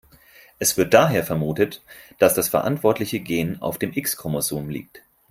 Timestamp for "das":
2.33-2.49